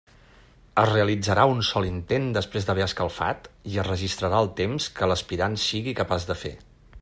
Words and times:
Es 0.83 0.85
realitzarà 0.91 1.43
un 1.55 1.59
sol 1.67 1.87
intent 1.89 2.25
després 2.37 2.65
d'haver 2.69 2.85
escalfat 2.87 3.51
i 3.73 3.77
es 3.83 3.87
registrarà 3.91 4.43
el 4.47 4.51
temps 4.61 4.91
que 5.01 5.11
l'aspirant 5.11 5.63
sigui 5.69 5.95
capaç 6.01 6.31
de 6.33 6.39
fer. 6.47 6.57